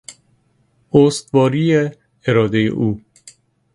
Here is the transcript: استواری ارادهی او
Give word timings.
استواری 0.93 1.65
ارادهی 2.25 2.67
او 2.67 3.01